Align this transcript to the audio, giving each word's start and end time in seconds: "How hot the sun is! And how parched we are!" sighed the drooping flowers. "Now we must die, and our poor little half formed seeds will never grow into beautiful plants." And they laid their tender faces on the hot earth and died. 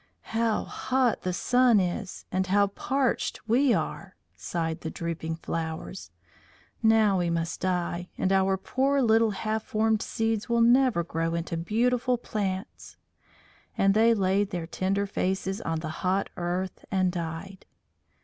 "How 0.33 0.63
hot 0.63 1.21
the 1.21 1.31
sun 1.31 1.79
is! 1.79 2.25
And 2.31 2.47
how 2.47 2.65
parched 2.65 3.47
we 3.47 3.71
are!" 3.71 4.15
sighed 4.35 4.81
the 4.81 4.89
drooping 4.89 5.35
flowers. 5.35 6.09
"Now 6.81 7.19
we 7.19 7.29
must 7.29 7.59
die, 7.59 8.09
and 8.17 8.31
our 8.31 8.57
poor 8.57 8.99
little 9.03 9.29
half 9.29 9.61
formed 9.61 10.01
seeds 10.01 10.49
will 10.49 10.61
never 10.61 11.03
grow 11.03 11.35
into 11.35 11.55
beautiful 11.55 12.17
plants." 12.17 12.97
And 13.77 13.93
they 13.93 14.15
laid 14.15 14.49
their 14.49 14.65
tender 14.65 15.05
faces 15.05 15.61
on 15.61 15.81
the 15.81 15.89
hot 16.01 16.31
earth 16.35 16.83
and 16.89 17.11
died. 17.11 17.67